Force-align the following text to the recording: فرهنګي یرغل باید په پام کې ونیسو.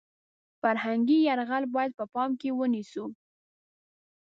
فرهنګي 0.61 1.17
یرغل 1.27 1.63
باید 1.75 1.91
په 1.99 2.05
پام 2.13 2.31
کې 2.39 2.49
ونیسو. 2.59 3.05